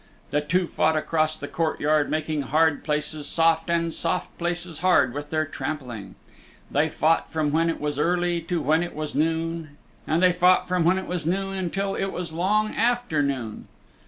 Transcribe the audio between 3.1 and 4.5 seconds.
soft and soft